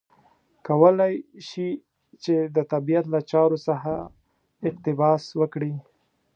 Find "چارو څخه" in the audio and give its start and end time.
3.31-3.93